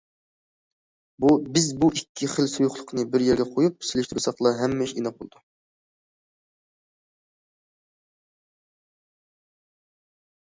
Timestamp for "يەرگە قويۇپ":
3.25-3.85